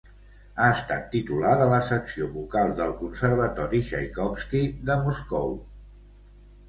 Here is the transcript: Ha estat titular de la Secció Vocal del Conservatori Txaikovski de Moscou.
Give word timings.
Ha 0.61 0.69
estat 0.75 1.03
titular 1.15 1.51
de 1.59 1.67
la 1.73 1.81
Secció 1.89 2.29
Vocal 2.37 2.73
del 2.81 2.95
Conservatori 3.03 3.83
Txaikovski 3.91 4.63
de 4.89 4.97
Moscou. 5.07 5.55